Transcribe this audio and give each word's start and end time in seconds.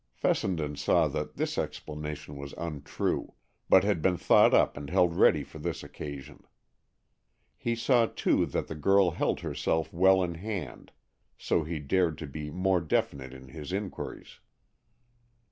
Fessenden 0.13 0.75
saw 0.77 1.07
that 1.09 1.35
this 1.35 1.59
explanation 1.59 2.35
was 2.35 2.55
untrue, 2.57 3.35
but 3.69 3.83
had 3.83 4.01
been 4.01 4.17
thought 4.17 4.51
up 4.51 4.75
and 4.75 4.89
held 4.89 5.13
ready 5.15 5.43
for 5.43 5.59
this 5.59 5.83
occasion. 5.83 6.43
He 7.55 7.75
saw, 7.75 8.07
too, 8.07 8.47
that 8.47 8.65
the 8.65 8.73
girl 8.73 9.11
held 9.11 9.41
herself 9.41 9.93
well 9.93 10.23
in 10.23 10.33
hand, 10.33 10.91
so 11.37 11.61
he 11.63 11.77
dared 11.77 12.17
to 12.17 12.25
be 12.25 12.49
more 12.49 12.81
definite 12.81 13.31
in 13.31 13.49
his 13.49 13.71
inquiries. 13.71 14.39